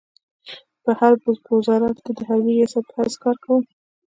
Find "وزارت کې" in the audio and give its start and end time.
1.59-2.11